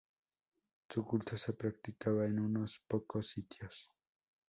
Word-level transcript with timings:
Su 0.89 1.05
culto 1.05 1.37
se 1.37 1.53
practicaba 1.53 2.25
en 2.25 2.39
unos 2.39 2.79
pocos 2.87 3.27
sitios. 3.27 3.87